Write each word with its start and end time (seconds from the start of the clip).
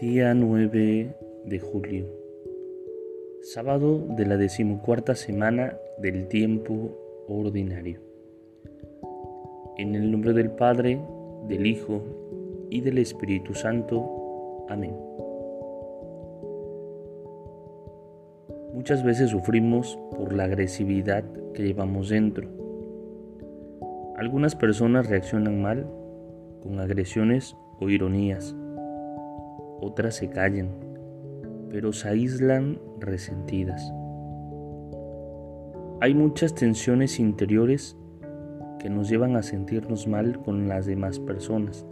Día 0.00 0.32
9 0.32 1.16
de 1.46 1.58
julio, 1.58 2.06
sábado 3.42 4.06
de 4.10 4.26
la 4.26 4.36
decimocuarta 4.36 5.16
semana 5.16 5.76
del 5.98 6.28
tiempo 6.28 7.24
ordinario. 7.26 8.00
En 9.76 9.96
el 9.96 10.12
nombre 10.12 10.34
del 10.34 10.52
Padre, 10.52 11.00
del 11.48 11.66
Hijo 11.66 12.00
y 12.70 12.80
del 12.80 12.98
Espíritu 12.98 13.54
Santo. 13.54 14.66
Amén. 14.68 14.94
Muchas 18.74 19.02
veces 19.02 19.30
sufrimos 19.30 19.98
por 20.16 20.32
la 20.32 20.44
agresividad 20.44 21.24
que 21.54 21.64
llevamos 21.64 22.10
dentro. 22.10 22.48
Algunas 24.16 24.54
personas 24.54 25.08
reaccionan 25.08 25.60
mal 25.60 25.90
con 26.62 26.78
agresiones 26.78 27.56
o 27.80 27.88
ironías 27.88 28.54
otras 29.88 30.16
se 30.16 30.28
callan, 30.28 30.68
pero 31.70 31.92
se 31.92 32.08
aíslan 32.08 32.78
resentidas. 33.00 33.92
Hay 36.00 36.14
muchas 36.14 36.54
tensiones 36.54 37.18
interiores 37.18 37.96
que 38.78 38.90
nos 38.90 39.08
llevan 39.08 39.34
a 39.34 39.42
sentirnos 39.42 40.06
mal 40.06 40.40
con 40.42 40.68
las 40.68 40.86
demás 40.86 41.18
personas. 41.18 41.86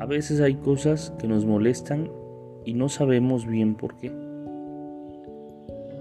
A 0.00 0.06
veces 0.06 0.40
hay 0.40 0.56
cosas 0.56 1.14
que 1.18 1.28
nos 1.28 1.46
molestan 1.46 2.10
y 2.64 2.74
no 2.74 2.88
sabemos 2.88 3.46
bien 3.46 3.76
por 3.76 3.96
qué. 3.96 4.12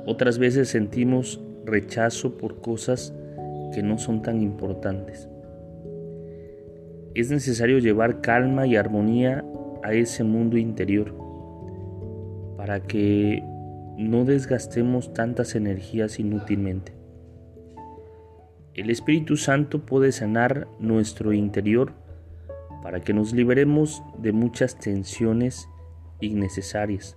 Otras 0.07 0.39
veces 0.39 0.69
sentimos 0.69 1.41
rechazo 1.63 2.37
por 2.37 2.59
cosas 2.59 3.13
que 3.73 3.83
no 3.83 3.97
son 3.97 4.21
tan 4.21 4.41
importantes. 4.41 5.29
Es 7.13 7.31
necesario 7.31 7.79
llevar 7.79 8.19
calma 8.19 8.67
y 8.67 8.75
armonía 8.75 9.45
a 9.85 9.93
ese 9.93 10.23
mundo 10.23 10.57
interior 10.57 11.13
para 12.57 12.79
que 12.79 13.43
no 13.97 14.25
desgastemos 14.25 15.13
tantas 15.13 15.53
energías 15.53 16.19
inútilmente. 16.19 16.93
El 18.73 18.89
Espíritu 18.89 19.37
Santo 19.37 19.85
puede 19.85 20.11
sanar 20.11 20.67
nuestro 20.79 21.33
interior 21.33 21.93
para 22.81 23.01
que 23.01 23.13
nos 23.13 23.31
liberemos 23.31 24.01
de 24.17 24.31
muchas 24.31 24.79
tensiones 24.79 25.69
innecesarias, 26.19 27.15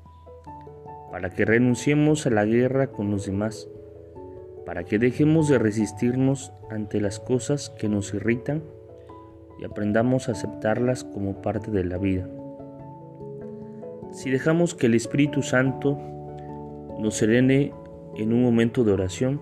para 1.10 1.30
que 1.30 1.46
renunciemos 1.46 2.26
a 2.26 2.30
la 2.30 2.44
guerra 2.44 2.88
con 2.88 3.10
los 3.10 3.24
demás, 3.24 3.66
para 4.66 4.84
que 4.84 4.98
dejemos 4.98 5.48
de 5.48 5.58
resistirnos 5.58 6.52
ante 6.68 7.00
las 7.00 7.18
cosas 7.18 7.70
que 7.70 7.88
nos 7.88 8.12
irritan 8.12 8.62
y 9.58 9.64
aprendamos 9.64 10.28
a 10.28 10.32
aceptarlas 10.32 11.02
como 11.02 11.40
parte 11.40 11.70
de 11.70 11.84
la 11.84 11.96
vida. 11.96 12.28
Si 14.18 14.30
dejamos 14.30 14.74
que 14.74 14.86
el 14.86 14.96
Espíritu 14.96 15.42
Santo 15.42 15.96
nos 16.98 17.14
serene 17.14 17.72
en 18.16 18.32
un 18.32 18.42
momento 18.42 18.82
de 18.82 18.90
oración, 18.90 19.40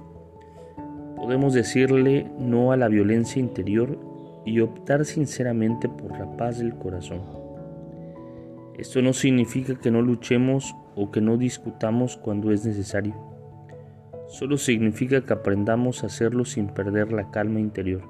podemos 1.16 1.54
decirle 1.54 2.30
no 2.38 2.72
a 2.72 2.76
la 2.76 2.88
violencia 2.88 3.40
interior 3.40 3.98
y 4.44 4.60
optar 4.60 5.06
sinceramente 5.06 5.88
por 5.88 6.18
la 6.18 6.36
paz 6.36 6.58
del 6.58 6.76
corazón. 6.76 7.22
Esto 8.76 9.00
no 9.00 9.14
significa 9.14 9.76
que 9.76 9.90
no 9.90 10.02
luchemos 10.02 10.76
o 10.94 11.10
que 11.10 11.22
no 11.22 11.38
discutamos 11.38 12.18
cuando 12.18 12.52
es 12.52 12.66
necesario. 12.66 13.14
Solo 14.26 14.58
significa 14.58 15.22
que 15.22 15.32
aprendamos 15.32 16.02
a 16.02 16.08
hacerlo 16.08 16.44
sin 16.44 16.66
perder 16.66 17.12
la 17.12 17.30
calma 17.30 17.60
interior. 17.60 18.02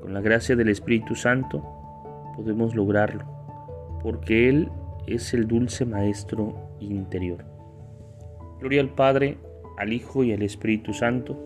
Con 0.00 0.14
la 0.14 0.22
gracia 0.22 0.56
del 0.56 0.70
Espíritu 0.70 1.14
Santo 1.14 1.62
podemos 2.34 2.74
lograrlo, 2.74 3.26
porque 4.02 4.48
Él 4.48 4.70
es 5.14 5.32
el 5.32 5.46
dulce 5.46 5.84
Maestro 5.84 6.76
interior. 6.80 7.44
Gloria 8.60 8.80
al 8.80 8.90
Padre, 8.90 9.38
al 9.78 9.92
Hijo 9.92 10.24
y 10.24 10.32
al 10.32 10.42
Espíritu 10.42 10.92
Santo, 10.92 11.36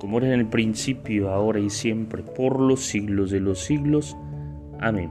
como 0.00 0.18
era 0.18 0.28
en 0.28 0.40
el 0.40 0.46
principio, 0.46 1.30
ahora 1.30 1.60
y 1.60 1.70
siempre, 1.70 2.22
por 2.22 2.60
los 2.60 2.80
siglos 2.80 3.30
de 3.30 3.40
los 3.40 3.60
siglos. 3.60 4.16
Amén. 4.80 5.10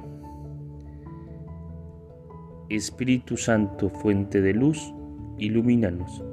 Espíritu 2.70 3.38
Santo, 3.38 3.90
fuente 3.90 4.42
de 4.42 4.54
luz, 4.54 4.94
ilumínanos. 5.38 6.24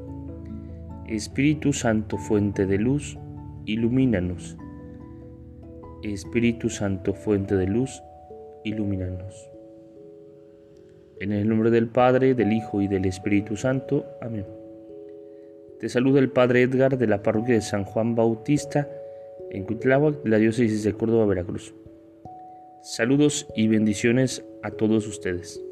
Espíritu 1.07 1.73
Santo, 1.73 2.19
fuente 2.19 2.67
de 2.67 2.79
luz, 2.79 3.19
ilumínanos. 3.67 4.57
Espíritu 6.03 6.69
Santo, 6.69 7.15
fuente 7.15 7.57
de 7.57 7.67
luz, 7.67 8.03
ilumínanos. 8.65 9.54
En 11.25 11.33
el 11.33 11.49
nombre 11.49 11.71
del 11.71 11.89
Padre, 11.89 12.35
del 12.35 12.53
Hijo 12.53 12.83
y 12.83 12.87
del 12.87 13.07
Espíritu 13.07 13.57
Santo. 13.57 14.05
Amén. 14.21 14.45
Te 15.81 15.89
saluda 15.89 16.21
el 16.21 16.29
Padre 16.29 16.61
Edgar 16.61 16.99
de 16.99 17.07
la 17.07 17.23
parroquia 17.23 17.55
de 17.55 17.63
San 17.63 17.85
Juan 17.85 18.15
Bautista 18.15 18.91
en 19.51 19.65
Cuitláhuac, 19.65 20.23
de 20.23 20.29
la 20.29 20.37
diócesis 20.37 20.85
de 20.85 20.93
Córdoba, 20.93 21.25
Veracruz. 21.25 21.75
Saludos 22.83 23.47
y 23.57 23.69
bendiciones 23.69 24.45
a 24.63 24.73
todos 24.73 25.07
ustedes. 25.07 25.64